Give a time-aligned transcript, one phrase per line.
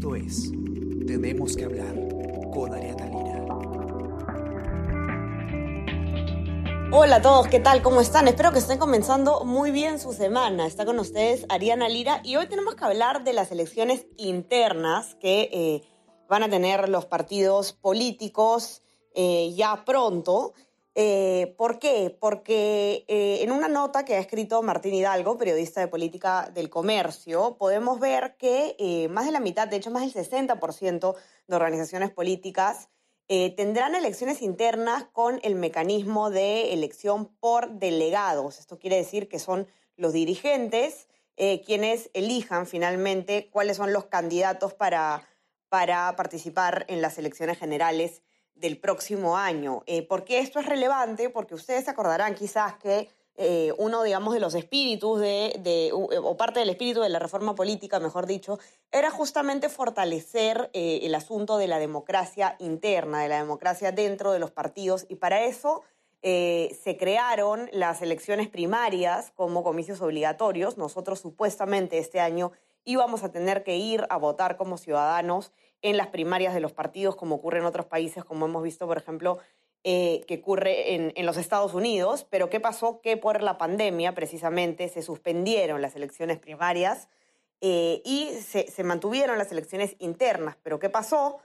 [0.00, 0.50] Esto es
[1.06, 1.94] Tenemos que hablar
[2.54, 3.44] con Ariana Lira.
[6.90, 7.82] Hola a todos, ¿qué tal?
[7.82, 8.26] ¿Cómo están?
[8.26, 10.66] Espero que estén comenzando muy bien su semana.
[10.66, 15.50] Está con ustedes Ariana Lira y hoy tenemos que hablar de las elecciones internas que
[15.52, 15.82] eh,
[16.30, 18.80] van a tener los partidos políticos
[19.14, 20.54] eh, ya pronto.
[20.96, 22.16] Eh, ¿Por qué?
[22.20, 27.56] Porque eh, en una nota que ha escrito Martín Hidalgo, periodista de política del comercio,
[27.58, 31.14] podemos ver que eh, más de la mitad, de hecho más del 60%
[31.46, 32.88] de organizaciones políticas
[33.56, 38.58] tendrán elecciones internas con el mecanismo de elección por delegados.
[38.58, 45.28] Esto quiere decir que son los dirigentes quienes elijan finalmente cuáles son los candidatos para,
[45.68, 48.20] para participar en las elecciones generales
[48.54, 49.82] del próximo año.
[49.86, 51.30] Eh, ¿Por qué esto es relevante?
[51.30, 53.08] Porque ustedes se acordarán quizás que
[53.42, 57.98] eh, uno, digamos, de los espíritus de, o parte del espíritu de la reforma política,
[57.98, 58.58] mejor dicho,
[58.92, 64.40] era justamente fortalecer eh, el asunto de la democracia interna, de la democracia dentro de
[64.40, 65.80] los partidos, y para eso
[66.20, 70.76] eh, se crearon las elecciones primarias como comicios obligatorios.
[70.76, 72.52] Nosotros supuestamente este año
[72.84, 75.50] íbamos a tener que ir a votar como ciudadanos
[75.82, 78.98] en las primarias de los partidos, como ocurre en otros países, como hemos visto, por
[78.98, 79.38] ejemplo,
[79.82, 82.26] eh, que ocurre en, en, los Estados Unidos.
[82.28, 83.00] Pero ¿qué pasó?
[83.00, 87.08] Que por la pandemia, precisamente, se suspendieron las elecciones primarias
[87.62, 90.56] eh, y se, se, mantuvieron las elecciones internas.
[90.62, 91.38] Pero ¿qué pasó?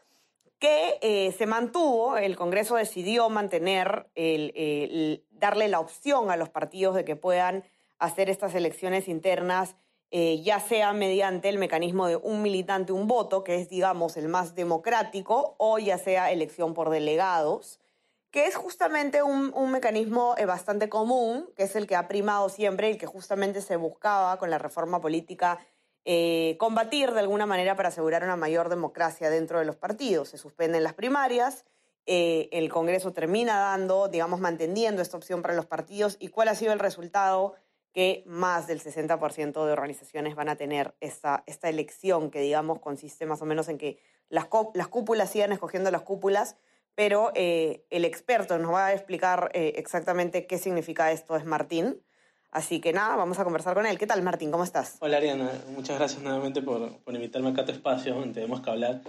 [0.59, 6.95] Que eh, se mantuvo, el Congreso decidió mantener, el, darle la opción a los partidos
[6.95, 7.63] de que puedan
[7.99, 9.75] hacer estas elecciones internas
[10.11, 14.27] eh, ya sea mediante el mecanismo de un militante, un voto, que es, digamos, el
[14.27, 17.79] más democrático, o ya sea elección por delegados,
[18.31, 22.49] que es justamente un, un mecanismo eh, bastante común, que es el que ha primado
[22.49, 25.59] siempre y que justamente se buscaba con la reforma política
[26.05, 30.29] eh, combatir de alguna manera para asegurar una mayor democracia dentro de los partidos.
[30.29, 31.65] Se suspenden las primarias,
[32.05, 36.17] el Congreso termina dando, digamos, manteniendo esta opción para los partidos.
[36.19, 37.55] ¿Y cuál ha sido el resultado?
[37.95, 43.25] Que más del 60% de organizaciones van a tener esta, esta elección, que digamos consiste
[43.25, 46.57] más o menos en que las, las cúpulas sigan escogiendo las cúpulas,
[46.93, 52.01] pero eh, el experto nos va a explicar eh, exactamente qué significa esto, es Martín.
[52.51, 53.97] Así que nada, vamos a conversar con él.
[53.97, 54.51] ¿Qué tal, Martín?
[54.51, 54.97] ¿Cómo estás?
[54.99, 55.49] Hola, Ariana.
[55.69, 59.01] Muchas gracias nuevamente por, por invitarme acá a tu espacio, donde tenemos que hablar.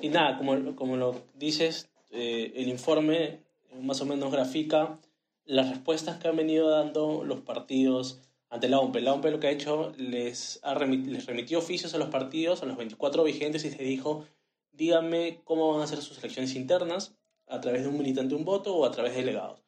[0.00, 3.38] Y nada, como, como lo dices, eh, el informe
[3.80, 4.98] más o menos grafica
[5.44, 8.20] las respuestas que han venido dando los partidos
[8.52, 8.96] ante la OMP.
[8.96, 12.66] La OMP lo que ha hecho les, ha remit remitió oficios a los partidos, a
[12.66, 14.26] los 24 vigentes, y les dijo,
[14.72, 18.76] díganme cómo van a ser sus elecciones internas, a través de un militante un voto
[18.76, 19.62] o a través de delegados.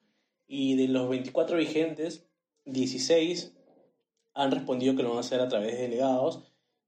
[0.46, 2.26] Y de los 24 vigentes,
[2.66, 3.54] 16
[4.34, 6.42] han respondido que lo van a hacer a través de delegados,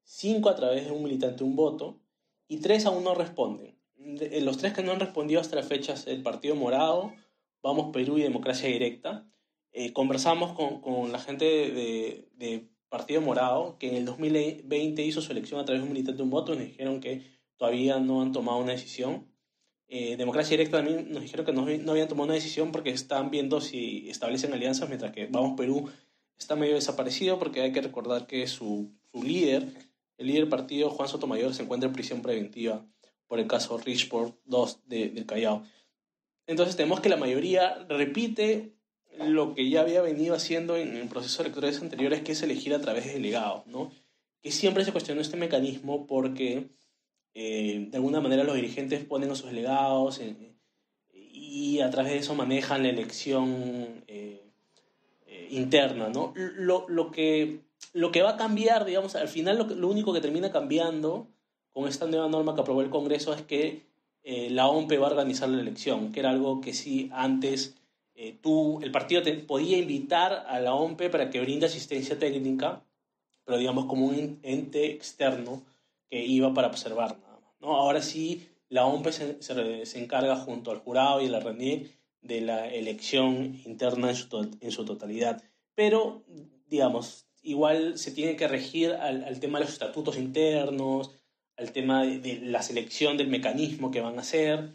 [0.05, 1.99] 5 a través de un militante un voto,
[2.47, 3.75] y 3 aún no responden.
[3.97, 7.15] De los tres que no han respondido hasta la fecha es el Partido Morado,
[7.63, 9.27] Vamos Perú y Democracia Directa
[9.79, 15.21] eh, conversamos con, con, la gente de, de, Partido Morado, que en el 2020 hizo
[15.21, 17.23] su elección a través de un militante de un voto, y nos dijeron que
[17.59, 19.27] todavía no han tomado una decisión.
[19.89, 23.31] Eh, Democracia Directa también nos dijeron que no, no, habían tomado una decisión porque están
[23.31, 25.91] viendo si establecen alianzas, mientras que Vamos Perú
[26.39, 29.69] está medio desaparecido porque hay que recordar que su, su líder,
[30.17, 32.87] el líder del partido, Juan Sotomayor, se encuentra en prisión preventiva
[33.27, 35.65] por el caso Richport 2 de, del Callao.
[36.47, 38.76] Entonces tenemos que la mayoría repite
[39.19, 42.81] lo que ya había venido haciendo en, en procesos electorales anteriores, que es elegir a
[42.81, 43.91] través de delegados, ¿no?
[44.43, 46.69] Que siempre se cuestionó este mecanismo porque
[47.39, 50.57] eh, de alguna manera los dirigentes ponen a sus delegados en,
[51.13, 54.43] y a través de eso manejan la elección eh,
[55.27, 56.33] eh, interna, ¿no?
[56.35, 57.61] Lo, lo, que,
[57.93, 61.29] lo que va a cambiar, digamos, al final lo, lo único que termina cambiando
[61.73, 63.85] con esta nueva norma que aprobó el Congreso es que
[64.25, 67.77] la OMP va a organizar la elección, que era algo que sí antes
[68.17, 72.83] eh, tú, el partido te podía invitar a la OMP para que brinde asistencia técnica,
[73.45, 75.63] pero digamos como un ente externo
[76.09, 77.55] que iba para observar nada más.
[77.61, 77.77] ¿no?
[77.77, 81.95] Ahora sí, la OMP se, se, se encarga junto al jurado y a la RENIEC
[82.23, 85.43] de la elección interna en su, en su totalidad.
[85.75, 86.25] Pero,
[86.67, 91.11] digamos, igual se tiene que regir al, al tema de los estatutos internos,
[91.57, 94.73] al tema de, de, la selección del mecanismo que van a hacer.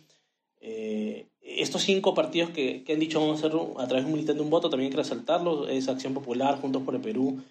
[0.60, 4.42] Eh, estos cinco partidos que, han dicho vamos a hacer a través de un militante
[4.42, 7.42] un voto, también hay que resaltarlo, es Acción Popular, Juntos por el Perú,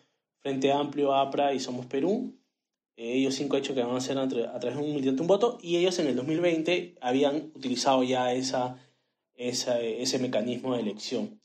[0.41, 2.35] Frente Amplio, APRA y Somos Perú.
[2.97, 5.59] Eh, ellos cinco dicho que van a hacer a, través de un militante un voto
[5.63, 8.79] y ellos en el 2020 habían utilizado ya esa,
[9.35, 11.41] esa ese mecanismo de elección.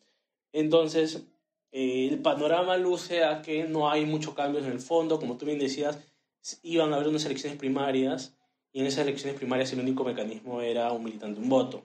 [0.52, 1.26] Entonces,
[1.72, 5.46] eh, el panorama luce a que no hay mucho cambio en el fondo, como tú
[5.46, 6.00] bien decías,
[6.64, 8.36] iban a haber unas elecciones primarias
[8.72, 11.84] y en esas elecciones primarias el único mecanismo era un militante, un voto.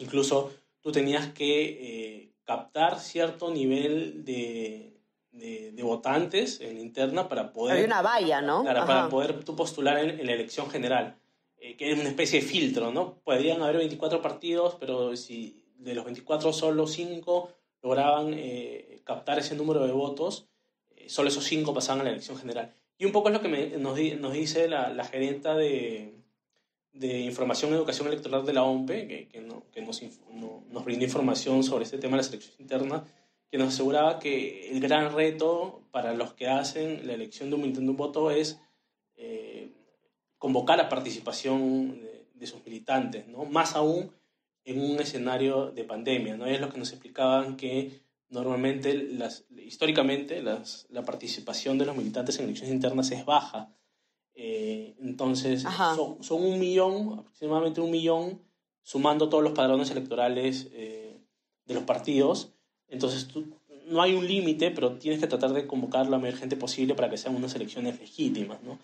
[0.00, 4.94] Incluso tú tenías que eh, captar cierto nivel de,
[5.34, 7.74] de, votantes en la interna para poder...
[7.74, 8.64] Había una valla, ¿no?
[8.64, 11.16] para poder tú postular en, la elección general,
[11.58, 13.18] eh, que es una especie de filtro, ¿no?
[13.24, 17.50] Podrían haber 24 partidos, pero si de los 24 solo 5
[17.82, 20.46] lograban eh, captar ese número de votos,
[20.96, 22.72] eh, solo esos 5 pasaban a la elección general.
[22.96, 26.14] Y un poco es lo que nos, nos, dice la, la gerenta de,
[26.94, 30.02] de Información y Educación Electoral de la OMPE, que, que, no, nos,
[30.70, 33.02] nos brindó información sobre este tema de las elecciones internas,
[33.50, 37.62] que nos aseguraba que el gran reto para los que hacen la elección de un
[37.62, 38.60] militante un voto es
[39.16, 39.70] eh,
[40.38, 42.00] convocar la participación
[42.34, 43.44] de, sus militantes, ¿no?
[43.44, 44.10] más aún
[44.64, 46.36] en un escenario de pandemia.
[46.36, 46.46] ¿no?
[46.46, 52.38] Es lo que nos explicaban que normalmente, las, históricamente, las, la participación de los militantes
[52.38, 53.72] en elecciones internas es baja.
[54.34, 58.42] Eh, entonces, son, son, un millón, aproximadamente un millón,
[58.82, 61.20] sumando todos los padrones electorales eh,
[61.66, 62.54] de los partidos
[62.88, 63.44] entonces tú,
[63.86, 67.10] no hay un límite, pero tienes que tratar de convocar la mayor gente posible para
[67.10, 68.78] que sean unas elecciones legítimas, ¿no?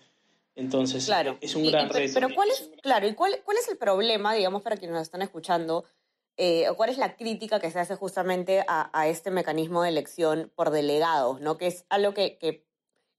[0.53, 1.37] Entonces, claro.
[1.41, 2.13] es un gran reto.
[2.13, 5.21] Pero ¿cuál es, claro, ¿y cuál, cuál es el problema, digamos, para quienes nos están
[5.21, 5.85] escuchando?
[6.37, 10.51] Eh, ¿Cuál es la crítica que se hace justamente a, a, este mecanismo de elección
[10.55, 11.57] por delegados, ¿no?
[11.57, 12.65] Que es algo que, que,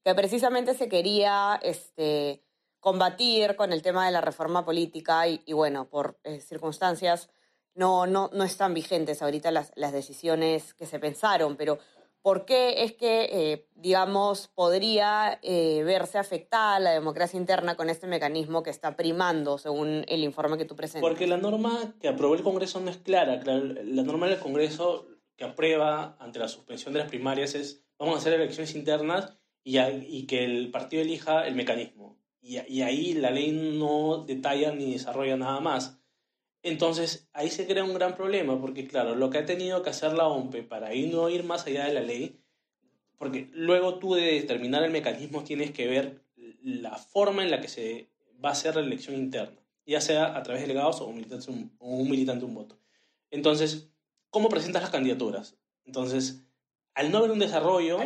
[0.03, 2.43] que precisamente se quería este,
[2.79, 7.29] combatir con el tema de la reforma política y, bueno, por eh, circunstancias
[7.75, 11.79] no, no, no están vigentes ahorita las, las decisiones que se pensaron, pero
[12.21, 18.07] ¿por qué es que, eh, digamos, podría eh, verse afectada la democracia interna con este
[18.07, 21.07] mecanismo que está primando, según el informe que tú presentas?
[21.07, 23.41] Porque la norma que aprobó el Congreso no es clara.
[23.43, 28.17] La norma del Congreso que aprueba ante la suspensión de las primarias es vamos a
[28.19, 32.19] hacer elecciones internas y, que el partido elija el mecanismo.
[32.41, 35.99] Y, y ahí la ley no detalla ni desarrolla nada más.
[36.61, 40.13] Entonces, ahí se crea un gran problema, porque claro, lo que ha tenido que hacer
[40.13, 42.39] la OMPE para ahí no ir más allá de la ley,
[43.17, 46.23] porque luego tú de determinar el mecanismo tienes que ver
[46.63, 48.09] la forma en la que se
[48.43, 51.51] va a hacer la elección interna, ya sea a través de delegados o un militante
[51.51, 52.79] un, un, militante un voto.
[53.29, 53.89] Entonces,
[54.29, 55.57] ¿cómo presentas las candidaturas?
[55.85, 56.43] Entonces,
[56.95, 57.97] al no haber un desarrollo,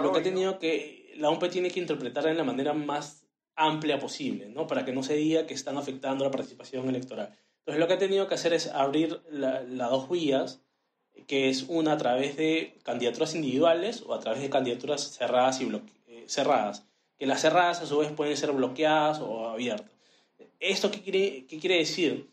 [0.00, 3.24] lo que ha tenido que, la OMPE tiene que interpretar en la manera más
[3.56, 4.66] amplia posible, ¿no?
[4.66, 7.36] Para que no se diga que están afectando la participación electoral.
[7.60, 10.62] Entonces lo que ha tenido que hacer es abrir las dos vías,
[11.26, 15.68] que es una a través de candidaturas individuales o a través de candidaturas cerradas y
[16.06, 16.86] eh, cerradas.
[17.18, 19.90] Que las cerradas a su vez pueden ser bloqueadas o abiertas.
[20.60, 22.30] ¿Esto qué quiere, qué quiere decir?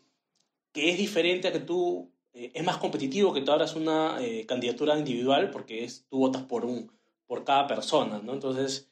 [0.72, 4.44] Que es diferente a que tú, eh, es más competitivo que tú abras una eh,
[4.46, 6.92] candidatura individual porque es, tú votas por, un,
[7.26, 8.34] por cada persona, ¿no?
[8.34, 8.88] Entonces,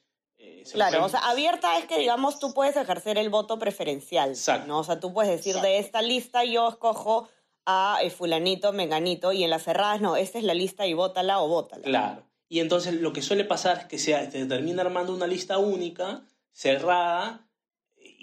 [0.73, 4.31] claro, o sea, abierta es que, digamos, tú puedes ejercer el voto preferencial.
[4.31, 4.67] Exacto.
[4.67, 4.79] ¿no?
[4.79, 7.29] O sea, tú puedes decir de esta lista yo escojo
[7.65, 11.39] a eh, fulanito, menganito, y en las cerradas no, esta es la lista y vótala
[11.39, 11.83] o vótala.
[11.83, 12.23] Claro.
[12.47, 16.21] Y entonces lo que suele pasar es que se, termina armando una lista única,
[16.51, 17.44] cerrada,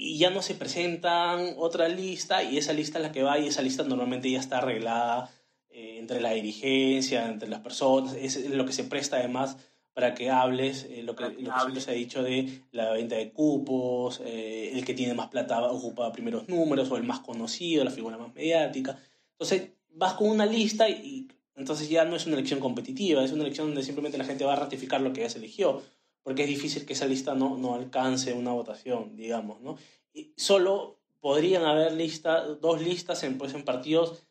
[0.02, 3.46] y ya no se presentan otra lista, y esa lista es la que va, y
[3.46, 5.30] esa lista normalmente ya está arreglada
[5.70, 9.56] eh, entre la dirigencia, entre las personas, es lo que se presta además
[9.94, 13.14] para que hables eh, lo que, lo que siempre se ha dicho de la venta
[13.16, 17.84] de cupos, eh, el que tiene más plata ocupa primeros números o el más conocido,
[17.84, 18.98] la figura más mediática.
[19.32, 23.42] Entonces vas con una lista y, entonces ya no es una elección competitiva, es una
[23.42, 25.82] elección donde simplemente la gente va a ratificar lo que ya se eligió,
[26.22, 29.76] porque es difícil que esa lista no, no alcance una votación, digamos, ¿no?
[30.12, 34.24] Y solo podrían haber lista, dos listas en, pues, en partidos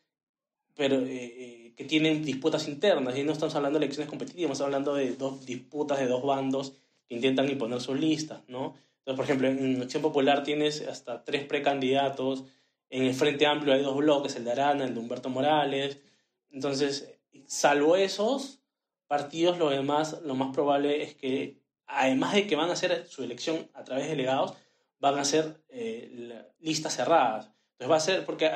[0.74, 4.94] pero, eh, que tienen disputas internas, y no estamos hablando de elecciones competitivas, estamos hablando
[4.94, 6.74] de dos disputas de dos bandos
[7.08, 8.74] que intentan imponer sus listas, ¿no?
[8.98, 12.44] Entonces, por ejemplo, en Acción Popular tienes hasta tres precandidatos,
[12.88, 15.98] en el Frente Amplio hay dos bloques, el de Arana, el de Humberto Morales,
[16.50, 17.12] entonces,
[17.46, 18.60] salvo esos
[19.06, 21.61] partidos, lo demás, lo más probable es que,
[21.92, 24.54] además de que van a hacer su elección a través de delegados,
[24.98, 27.50] van a ser eh, listas cerradas.
[27.72, 28.50] Entonces va a ser, porque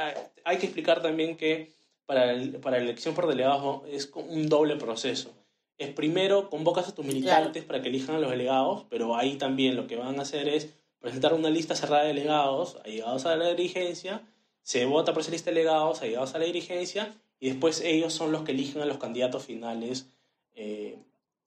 [0.45, 1.73] hay que explicar también que
[2.07, 5.35] para, para la elección por delegados es un doble proceso.
[5.79, 9.77] Es primero convocas a tus militantes para que elijan a los delegados, pero ahí también
[9.77, 13.49] lo que van a hacer es presentar una lista cerrada de delegados, allegados a la
[13.55, 14.23] dirigencia,
[14.63, 18.33] se vota por esa lista de delegados, allegados a la dirigencia, y después ellos son
[18.33, 20.11] los que eligen a los candidatos finales,
[20.55, 20.99] eh,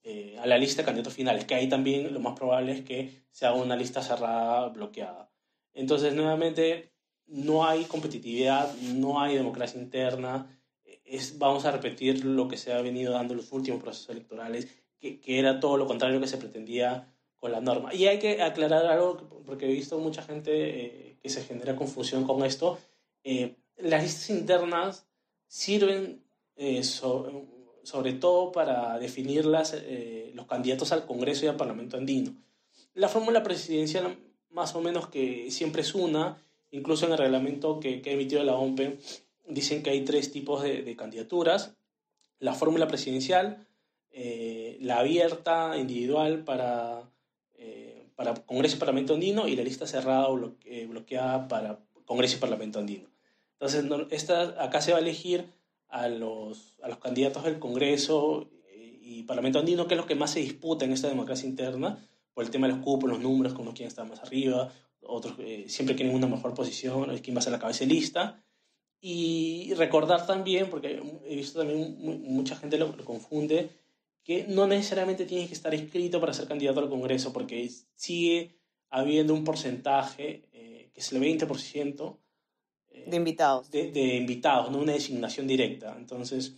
[0.02, 3.24] eh, a la lista de candidatos finales, que ahí también lo más probable es que
[3.30, 5.30] sea una lista cerrada bloqueada.
[5.72, 6.92] Entonces, nuevamente,
[7.26, 10.60] no hay competitividad, no hay democracia interna,
[11.04, 14.68] es, vamos a repetir lo que se ha venido dando en los últimos procesos electorales,
[14.98, 17.92] que, que, era todo lo contrario que se pretendía con la norma.
[17.94, 22.24] Y hay que aclarar algo, porque he visto mucha gente eh, que se genera confusión
[22.24, 22.78] con esto.
[23.24, 25.06] Eh, las listas internas
[25.46, 26.22] sirven
[26.56, 26.82] eh,
[27.90, 32.32] sobre todo para definir las, eh, los candidatos al Congreso y al Parlamento andino.
[32.94, 34.16] La fórmula presidencial
[34.50, 36.38] más o menos que siempre es una,
[36.70, 38.98] incluso en el reglamento que, que ha emitido la OMPE
[39.48, 41.74] dicen que hay tres tipos de, de candidaturas.
[42.38, 43.66] La fórmula presidencial,
[44.12, 47.02] eh, la abierta individual para,
[47.54, 52.36] eh, para Congreso y Parlamento andino y la lista cerrada o eh, bloqueada para Congreso
[52.36, 53.08] y Parlamento andino.
[53.54, 55.44] Entonces, esta, acá se va a elegir
[55.90, 60.30] a los, a los candidatos del Congreso y Parlamento andino, que es lo que más
[60.30, 61.98] se disputa en esta democracia interna,
[62.32, 65.34] por el tema de los cupos, los números, que unos quieren estar más arriba, otros
[65.66, 68.42] siempre quieren una mejor posición, quién va a ser la cabeza de lista.
[69.00, 73.70] Y recordar también, porque he visto también mucha gente lo, confunde,
[74.22, 78.58] que no necesariamente tienes que estar inscrito para ser candidato al Congreso, porque sigue
[78.90, 81.38] habiendo un porcentaje, eh, que es el 20%,
[82.02, 82.29] eh,
[83.06, 83.70] de invitados.
[83.70, 85.94] De, de, invitados, no una designación directa.
[85.96, 86.56] Entonces,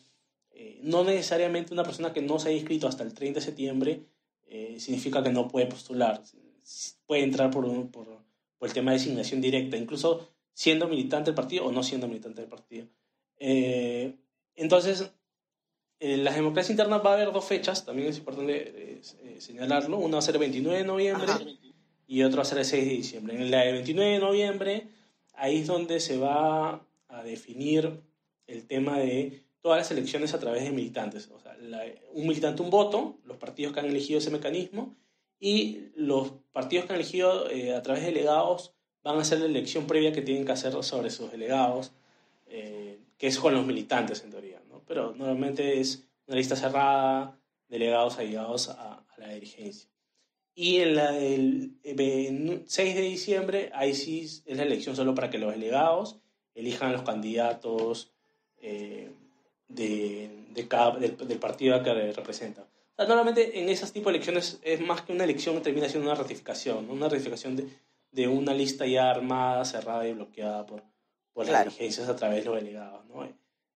[0.50, 4.02] eh, no necesariamente una persona que no se haya inscrito hasta el 30 de septiembre
[4.46, 6.22] eh, significa que no puede postular.
[7.06, 8.06] Puede entrar por, por,
[8.58, 9.76] por el tema de designación directa.
[9.76, 12.86] Incluso siendo militante del partido o no siendo militante del partido.
[13.38, 14.14] Eh,
[14.54, 15.10] entonces,
[15.98, 19.98] en las democracias internas va a haber dos fechas, también es importante eh, señalarlo.
[19.98, 21.32] Una va a ser el 29 de noviembre
[22.06, 23.34] y otra va a ser el 6 de diciembre.
[23.36, 24.88] En la de 29 de noviembre,
[25.34, 28.00] ahí es donde se va a definir
[28.46, 31.30] el tema de todas las elecciones a través de militantes.
[31.32, 31.56] O sea,
[32.12, 34.94] un militante, un voto, los partidos que han elegido ese mecanismo,
[35.38, 39.46] y los partidos que han elegido eh, a través de delegados van a hacer la
[39.46, 41.92] elección previa que tienen que hacer sobre sus delegados,
[42.46, 44.60] eh, que es con los militantes en teoría.
[44.86, 49.91] Pero normalmente es una lista cerrada, delegados allegados a la dirigencia.
[50.54, 51.72] Y en la del
[52.66, 56.18] 6 de diciembre, ahí sí es la elección solo para que los delegados
[56.54, 58.12] elijan a los candidatos
[58.60, 59.10] eh,
[59.68, 62.64] de, de cada, del, del, partido que representan.
[62.64, 66.10] O sea, normalmente en esas tipos de elecciones es más que una elección, termina siendo
[66.10, 66.92] una ratificación, ¿no?
[66.92, 67.68] una ratificación de,
[68.10, 70.82] de una lista ya armada, cerrada y bloqueada por,
[71.32, 71.64] por claro.
[71.64, 73.04] las dirigencias a través de los delegados.
[73.06, 73.26] ¿no?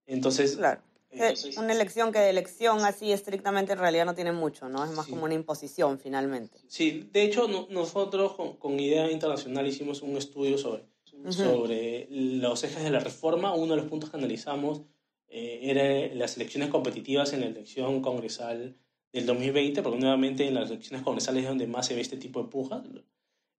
[0.07, 0.83] Entonces, claro.
[1.23, 4.85] Entonces, una elección que de elección así estrictamente en realidad no tiene mucho, ¿no?
[4.85, 5.13] Es más sí.
[5.13, 6.59] como una imposición finalmente.
[6.69, 10.83] Sí, de hecho no, nosotros con, con, Idea Internacional hicimos un estudio sobre,
[11.13, 11.33] uh -huh.
[11.33, 13.55] sobre los ejes de la reforma.
[13.55, 14.83] Uno de los puntos que analizamos
[15.29, 18.77] eh, era las elecciones competitivas en la elección congresal
[19.13, 22.43] del 2020, porque nuevamente en las elecciones congresales es donde más se ve este tipo
[22.43, 22.83] de pujas.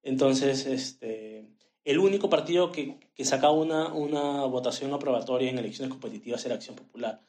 [0.04, 1.50] Entonces, este,
[1.84, 6.76] el único partido que, que sacaba una, una votación aprobatoria en elecciones competitivas era Acción
[6.76, 7.22] Popular.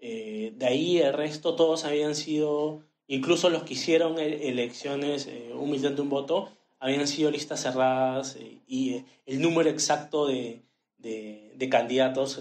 [0.00, 5.70] Eh, de ahí el resto todos habían sido, incluso los que hicieron elecciones, eh, un
[5.70, 10.62] militante, un voto, habían sido listas cerradas eh, y eh, el número exacto de,
[10.98, 12.40] de, de candidatos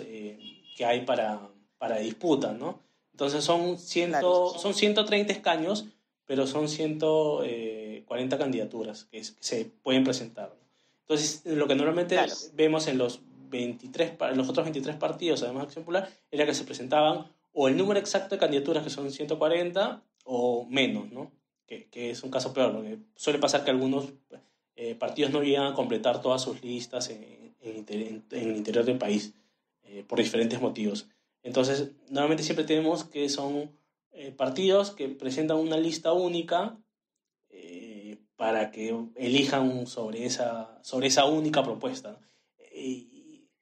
[0.75, 1.49] que hay para,
[1.79, 2.79] para disputa, ¿no?
[3.11, 4.59] Entonces son, ciento, claro.
[4.59, 5.85] son 130 escaños,
[6.25, 10.49] pero son 140 candidaturas que, es, que se pueden presentar.
[10.49, 10.67] ¿no?
[11.01, 12.33] Entonces, lo que normalmente claro.
[12.53, 16.53] vemos en los, 23, en los otros 23 partidos, además de Acción Popular, era que
[16.53, 17.27] se presentaban
[17.59, 21.31] o el número exacto de candidaturas, que son 140, o menos, ¿no?
[21.65, 24.13] Que, que es un caso peor, porque suele pasar que algunos
[24.75, 29.33] eh, partidos no llegan a completar todas sus listas en, el interior del país
[29.81, 31.09] eh, por diferentes motivos.
[31.41, 33.71] Entonces, normalmente siempre tenemos que son
[34.11, 36.77] eh, partidos que presentan una lista única
[37.49, 42.19] eh, para que elijan sobre esa, sobre esa única propuesta.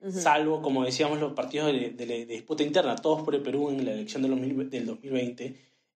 [0.10, 4.22] Salvo, como decíamos, los partidos de, disputa interna, todos por el Perú en la elección
[4.22, 5.46] del, del 2020,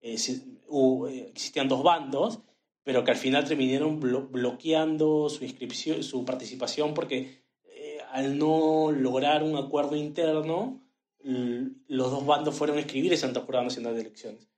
[0.02, 2.40] eh, eh, existían dos bandos,
[2.84, 8.92] pero que al final terminaron blo bloqueando su inscripción, su participación, porque eh, al no
[8.92, 10.82] lograr un acuerdo interno,
[11.22, 14.50] los dos bandos fueron a escribirse ante el Jurado Nacional de Elecciones.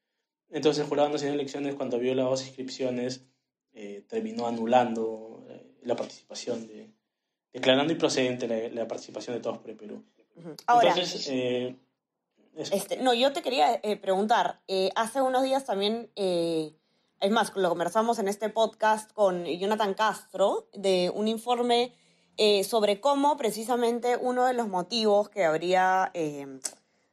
[0.49, 3.25] Entonces el Jurado Nacional de Elecciones, cuando vio las dos inscripciones,
[3.73, 5.43] eh, terminó anulando
[5.81, 6.91] la participación de,
[7.53, 10.03] declarando improcedente la, la, participación de todos por el Perú.
[10.67, 11.75] Ahora, Entonces, eh,
[12.55, 17.69] este, no, yo te quería eh, preguntar, eh, hace unos días también, es más, lo
[17.69, 21.93] conversamos en este podcast con Jonathan Castro, de un informe
[22.63, 26.11] sobre cómo precisamente uno de los motivos que habría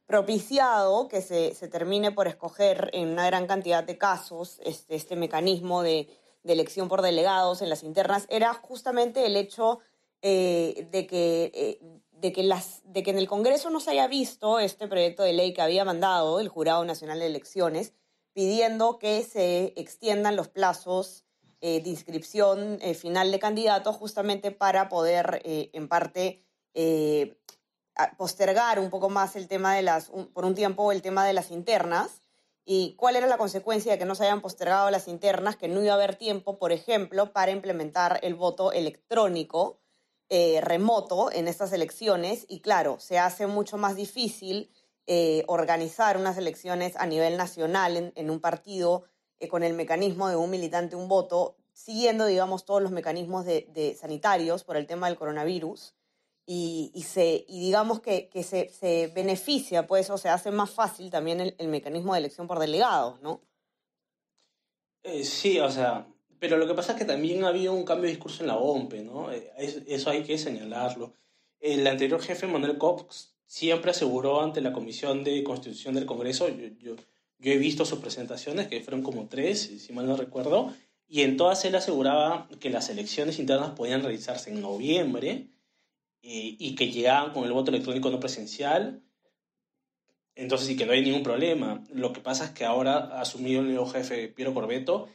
[0.07, 5.15] propiciado que se, se, termine por escoger en una gran cantidad de casos este, este
[5.15, 6.09] mecanismo de,
[6.43, 9.79] de elección por delegados en las internas era justamente el hecho
[10.21, 11.79] eh, de, que, eh,
[12.11, 15.33] de, que las, de que en el Congreso no se haya visto este proyecto de
[15.33, 17.93] ley que había mandado el Jurado Nacional de Elecciones
[18.33, 21.25] pidiendo que se extiendan los plazos
[21.61, 26.45] de inscripción final de candidatos justamente para poder, en parte,
[28.17, 31.51] postergar un poco más el tema de las, por un tiempo, el tema de las
[31.51, 32.21] internas
[32.71, 35.81] y cuál era la consecuencia de que no se hayan postergado las internas, que no
[35.81, 39.79] iba a haber tiempo, por ejemplo, para implementar el voto electrónico
[40.29, 42.45] eh, remoto en estas elecciones.
[42.49, 44.71] Y claro, se hace mucho más difícil
[45.07, 49.05] eh, organizar unas elecciones a nivel nacional en, un partido
[49.39, 53.97] eh, con el mecanismo de un militante, un voto, siguiendo, digamos, todos los mecanismos de
[53.99, 55.93] sanitarios por el tema del coronavirus
[56.51, 61.67] y, se, y digamos que, se, beneficia, pues, o se hace más fácil también el,
[61.67, 63.43] mecanismo de elección por delegados, ¿no?
[65.23, 66.07] Sí, o sea,
[66.39, 68.57] pero lo que pasa es que también ha habido un cambio de discurso en la
[68.57, 69.31] OMPE, ¿no?
[69.31, 69.51] Eh,
[69.87, 71.13] eso hay que señalarlo.
[71.59, 76.95] El anterior jefe, Manuel Cox, siempre aseguró ante la Comisión de Constitución del Congreso, yo
[77.41, 80.73] he visto sus presentaciones, que fueron como tres, si mal no recuerdo,
[81.07, 85.47] y en todas él aseguraba que las elecciones internas podían realizarse en noviembre,
[86.21, 89.01] eh, y que llegaban con el voto electrónico no presencial.
[90.35, 91.83] Entonces sí que no hay ningún problema.
[91.93, 95.07] Lo que pasa es que ahora ha asumido el nuevo jefe Piero Corbeto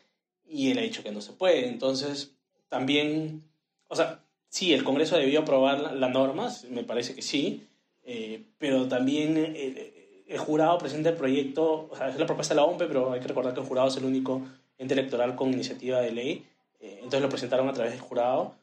[0.46, 1.68] y él ha dicho que no se puede.
[1.68, 2.32] Entonces
[2.68, 3.44] también,
[3.88, 7.66] o sea, sí, el Congreso debió aprobar las normas, me parece que sí,
[8.04, 9.92] eh, pero también el,
[10.26, 13.20] el, jurado presenta el proyecto, o sea, es la propuesta de la OMP, pero hay
[13.20, 14.42] que recordar que el jurado es el único
[14.78, 16.46] ente electoral con iniciativa de ley,
[16.80, 18.54] eh, entonces lo presentaron a través del jurado,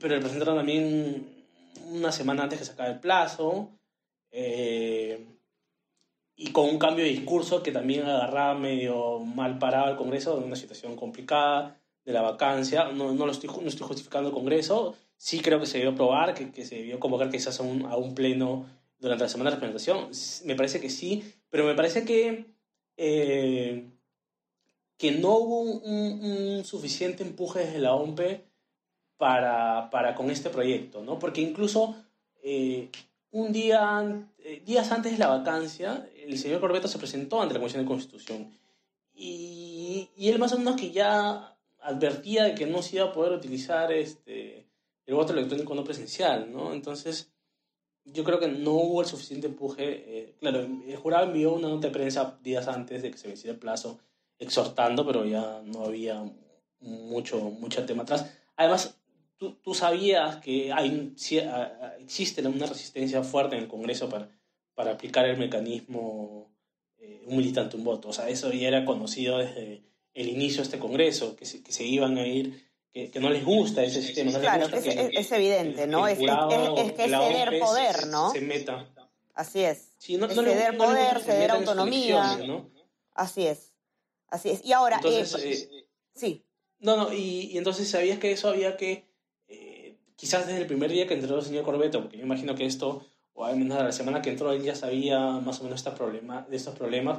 [0.00, 1.26] pero le presentaron también
[1.90, 3.68] una semana antes que se acabe el plazo,
[4.30, 5.24] eh,
[6.36, 10.44] y con un cambio de discurso que también agarraba medio mal parado al Congreso en
[10.44, 12.90] una situación complicada de la vacancia.
[12.92, 16.34] No, no lo estoy, no estoy justificando el Congreso, sí creo que se debió aprobar,
[16.34, 18.66] que, que se debió convocar quizás a un, a un pleno
[18.98, 20.08] durante la semana de presentación.
[20.44, 22.46] Me parece que sí, pero me parece que,
[22.96, 23.90] eh,
[24.96, 28.44] que no hubo un, suficiente empuje desde la OMPE
[29.16, 31.18] para, para con este proyecto, ¿no?
[31.18, 31.94] Porque incluso
[32.42, 32.88] eh,
[33.30, 37.60] un día, eh, días antes de la vacancia, el señor Corbeto se presentó ante la
[37.60, 38.50] Comisión de Constitución
[39.14, 43.12] y, y, él más o menos que ya advertía de que no se iba a
[43.12, 44.66] poder utilizar este,
[45.06, 46.72] el voto electrónico no presencial, ¿no?
[46.72, 47.30] Entonces,
[48.04, 49.84] yo creo que no hubo el suficiente empuje.
[50.18, 53.54] Eh, claro, el jurado envió una nota de prensa días antes de que se venciera
[53.54, 53.98] el plazo,
[54.38, 56.24] exhortando, pero ya no había
[56.80, 58.30] mucho, mucho tema atrás.
[58.56, 58.98] Además,
[59.36, 61.14] tú, tú sabías que hay,
[62.00, 64.28] existe una resistencia fuerte en el Congreso para,
[64.74, 66.52] para aplicar el mecanismo
[66.98, 68.08] eh, un militante, un voto.
[68.08, 69.82] O sea, eso ya era conocido desde
[70.14, 73.30] el inicio de este Congreso, que se, que se iban a ir, que, que, no
[73.30, 74.30] les gusta ese sistema.
[74.30, 76.06] No claro, gusta es, que, es, evidente, ¿no?
[76.06, 78.30] Es, es, que es ceder poder, ¿no?
[78.30, 78.88] Se, meta.
[79.34, 79.88] Así es.
[79.98, 82.36] Sí, no, ceder poder, ceder autonomía.
[82.46, 82.70] ¿no?
[83.14, 83.72] Así es.
[84.28, 84.64] Así es.
[84.64, 86.44] Y ahora, entonces, eh, eh, sí.
[86.78, 89.06] No, no, y, y, entonces sabías que eso había que
[90.16, 93.06] quizás desde el primer día que entró el señor Corbeto, porque yo imagino que esto,
[93.34, 96.46] o al menos la semana que entró, él ya sabía más o menos esta problema,
[96.48, 97.18] de estos problemas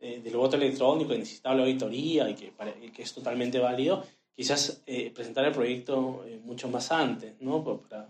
[0.00, 2.52] eh, del voto electrónico y necesitaba la auditoría y que,
[2.82, 7.64] y que es totalmente válido, quizás eh, presentar el proyecto eh, mucho más antes, ¿no?
[7.64, 8.08] Para,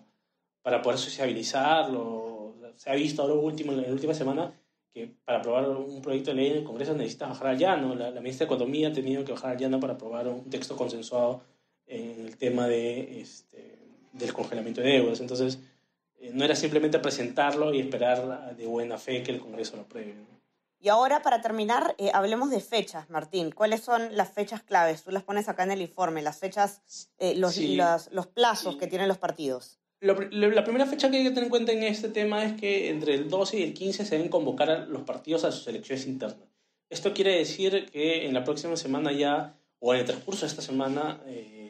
[0.63, 2.55] para poder sociabilizarlo.
[2.77, 4.53] Se ha visto ahora último, en la última semana
[4.93, 7.95] que para aprobar un proyecto de ley en el Congreso necesita bajar al llano.
[7.95, 10.77] La, la ministra de Economía ha tenido que bajar al llano para aprobar un texto
[10.77, 11.43] consensuado
[11.87, 13.79] en el tema de este,
[14.13, 15.21] del congelamiento de deudas.
[15.21, 15.61] Entonces,
[16.33, 20.15] no era simplemente presentarlo y esperar de buena fe que el Congreso lo apruebe.
[20.79, 23.51] Y ahora, para terminar, eh, hablemos de fechas, Martín.
[23.51, 25.03] ¿Cuáles son las fechas claves?
[25.03, 26.83] Tú las pones acá en el informe, las fechas,
[27.19, 27.77] eh, los, Sí.
[27.77, 28.81] las- los plazos Sí.
[28.81, 29.79] que tienen los partidos.
[30.01, 32.45] Lo pri- lo- la primera fecha que hay que tener en cuenta en este tema
[32.45, 35.51] es que entre el 12 y el 15 se deben convocar a los partidos a
[35.53, 36.49] sus elecciones internas.
[36.91, 40.63] Esto quiere decir que en la próxima semana ya, o en el transcurso de esta
[40.63, 41.66] semana, eh,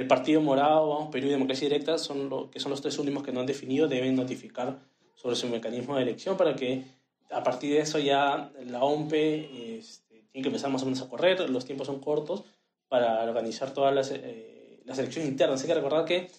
[0.00, 3.22] el Partido Morado, Vamos Perú y Democracia Directa, son lo, que son los tres últimos
[3.22, 4.78] que no han definido, deben notificar
[5.14, 6.84] sobre su mecanismo de elección para que
[7.30, 11.08] a partir de eso ya la OMPE este, tiene que empezar más o menos a
[11.08, 12.44] correr, los tiempos son cortos
[12.88, 15.60] para organizar todas las, eh, las elecciones internas.
[15.60, 16.30] Hay que recordar que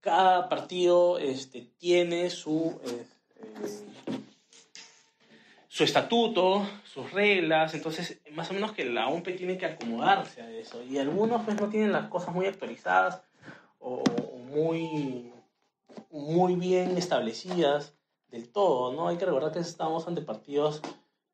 [0.00, 3.04] cada partido este, tiene su, eh,
[3.40, 4.18] eh,
[5.78, 10.50] su estatuto, sus reglas, entonces más o menos que la OMP tiene que acomodarse a
[10.50, 10.82] eso.
[10.82, 13.22] Y algunos pues no tienen las cosas muy actualizadas
[13.78, 15.32] o, o muy,
[16.10, 17.94] muy bien establecidas
[18.26, 19.06] del todo, ¿no?
[19.06, 20.82] Hay que recordar que estamos ante partidos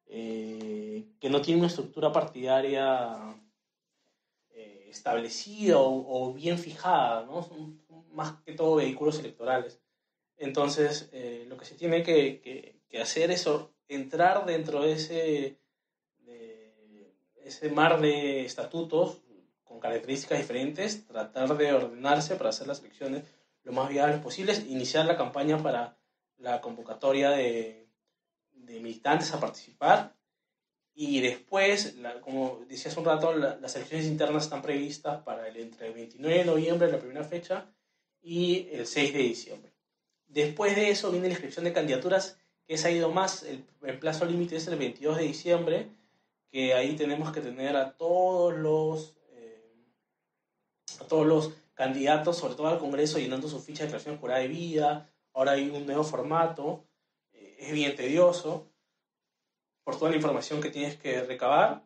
[0.08, 3.16] eh, que no tienen una estructura partidaria
[4.50, 7.44] eh, establecida o, o, bien fijada, ¿no?
[7.44, 7.80] Son
[8.12, 9.80] más que todo vehículos electorales.
[10.36, 13.46] Entonces, eh, lo que se tiene que, que, que, hacer es
[13.88, 15.58] entrar dentro de ese,
[17.44, 19.22] ese mar de estatutos
[19.64, 23.24] con características diferentes, tratar de ordenarse para hacer las elecciones
[23.62, 25.96] lo más viables posibles, iniciar la campaña para
[26.36, 27.88] la convocatoria de,
[28.52, 30.14] de militantes a participar
[30.94, 35.88] y después, como decía hace un rato, las elecciones internas están previstas para el, entre
[35.88, 37.66] el 29 de noviembre, la primera fecha,
[38.22, 39.72] y el 6 de diciembre.
[40.26, 43.64] Después de eso viene la inscripción de candidaturas, que se ha ido más, el,
[43.98, 45.88] plazo límite es el 22 de diciembre,
[46.50, 49.62] que ahí tenemos que tener a todos los, eh,
[51.00, 54.48] a todos los candidatos, sobre todo al Congreso, llenando su ficha de declaración jurada de
[54.48, 55.10] vida.
[55.32, 56.84] Ahora hay un nuevo formato,
[57.32, 58.70] eh, es bien tedioso
[59.82, 61.84] por toda la información que tienes que recabar.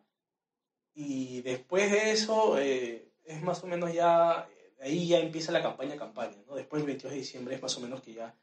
[0.93, 4.47] Y después de eso, eh, es más o menos ya,
[4.81, 6.55] ahí ya empieza la campaña campaña, ¿no?
[6.55, 8.35] Después del 22 de diciembre es más o menos que ya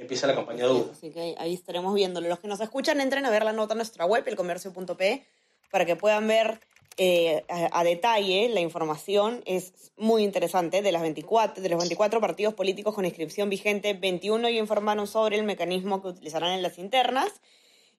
[0.00, 0.84] empieza la campaña de.
[0.90, 2.28] Así que ahí estaremos viéndolo.
[2.28, 5.26] Los que nos escuchan, entren a ver la nota en nuestra web, elcomercio.p,
[5.70, 6.60] para que puedan ver
[6.96, 9.42] eh, a, detalle la información.
[9.44, 10.82] Es muy interesante.
[10.82, 15.36] De, las 24, de los 24 partidos políticos con inscripción vigente, 21 ya informaron sobre
[15.36, 17.40] el mecanismo que utilizarán en las internas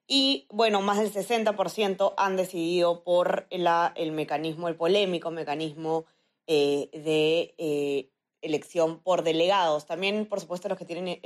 [0.08, 6.06] y bueno, más del 60% han decidido por la, el mecanismo, el polémico mecanismo
[6.48, 8.10] eh, de eh,
[8.42, 9.86] elección por delegados.
[9.86, 11.20] También, por supuesto, los que tienen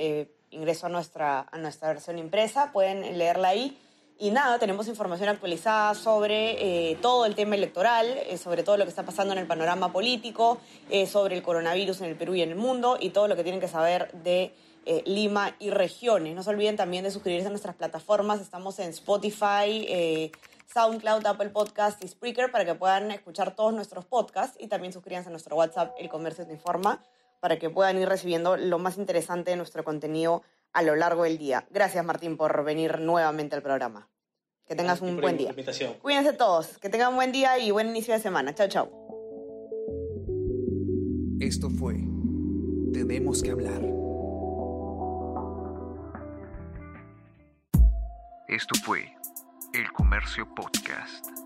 [0.56, 3.78] ingreso a nuestra, a nuestra versión impresa pueden leerla ahí.
[4.18, 9.04] Y nada, tenemos información actualizada sobre todo el tema electoral, sobre todo lo que está
[9.04, 10.58] pasando en el panorama político,
[11.06, 13.60] sobre el coronavirus en el Perú y en el mundo y todo lo que tienen
[13.60, 14.54] que saber de
[14.88, 16.36] eh, Lima y regiones.
[16.36, 18.40] No se olviden también de suscribirse a nuestras plataformas.
[18.40, 20.32] Estamos en Spotify, eh,
[20.72, 25.30] SoundCloud, Apple Podcast y Spreaker para que puedan escuchar todos nuestros podcasts y también suscríbanse
[25.30, 27.02] a nuestro WhatsApp, El Comercio te informa,
[27.46, 30.42] para que puedan ir recibiendo lo más interesante de nuestro contenido
[30.74, 31.68] a lo largo del día.
[31.70, 34.10] Gracias Martín por venir nuevamente al programa.
[34.66, 35.54] Que tengas un buen día.
[36.02, 38.56] Cuídense todos, que tengan un buen día y buen inicio de semana.
[38.56, 38.90] Chao, chao.
[41.40, 41.94] Esto fue
[42.92, 43.84] Tenemos que hablar
[48.48, 49.14] Esto fue
[49.72, 51.45] El Comercio Podcast.